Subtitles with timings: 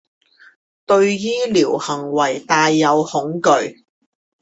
[0.87, 3.83] 對醫療行為帶有恐懼